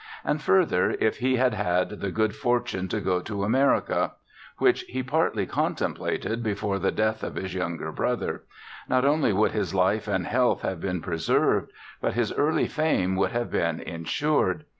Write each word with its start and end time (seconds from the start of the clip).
And, 0.25 0.41
further, 0.41 0.95
if 0.99 1.17
he 1.19 1.35
had 1.35 1.53
had 1.53 1.89
the 1.99 2.09
good 2.09 2.35
fortune 2.35 2.87
to 2.87 2.99
go 2.99 3.19
to 3.21 3.43
America, 3.43 4.13
which 4.57 4.81
he 4.89 5.03
partly 5.03 5.45
contemplated 5.45 6.41
before 6.41 6.79
the 6.79 6.91
death 6.91 7.21
of 7.21 7.35
his 7.35 7.53
younger 7.53 7.91
brother, 7.91 8.41
not 8.89 9.05
only 9.05 9.31
would 9.31 9.51
his 9.51 9.75
life 9.75 10.07
and 10.07 10.25
health 10.25 10.63
have 10.63 10.81
been 10.81 11.01
preserved, 11.01 11.69
but 12.01 12.15
his 12.15 12.33
early 12.33 12.65
fame 12.67 13.15
would 13.15 13.31
have 13.33 13.51
been 13.51 13.79
insured. 13.79 14.63